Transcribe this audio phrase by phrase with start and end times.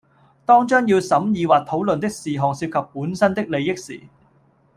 [0.47, 4.01] 當將要審議或討論的事項涉及本身的利益時